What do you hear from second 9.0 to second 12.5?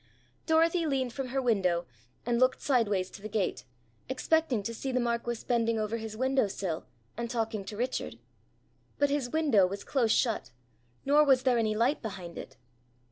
his window was close shut, nor was there any light behind